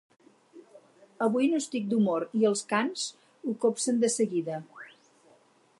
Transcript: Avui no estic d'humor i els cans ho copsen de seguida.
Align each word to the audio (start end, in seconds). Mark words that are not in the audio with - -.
Avui 1.25 1.49
no 1.51 1.59
estic 1.63 1.85
d'humor 1.91 2.25
i 2.41 2.49
els 2.51 2.65
cans 2.73 3.05
ho 3.51 3.55
copsen 3.67 4.03
de 4.05 4.13
seguida. 4.15 4.63